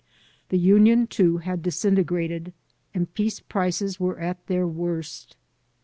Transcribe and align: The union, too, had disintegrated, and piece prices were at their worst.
The 0.49 0.57
union, 0.57 1.05
too, 1.05 1.37
had 1.37 1.61
disintegrated, 1.61 2.53
and 2.91 3.13
piece 3.13 3.39
prices 3.39 3.99
were 3.99 4.19
at 4.19 4.47
their 4.47 4.65
worst. 4.65 5.35